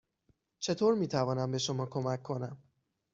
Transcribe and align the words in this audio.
چطور 0.59 0.95
می 0.95 1.07
توانم 1.07 1.51
به 1.51 1.57
شما 1.57 1.85
کمک 1.85 2.23
کنم؟ 2.23 2.57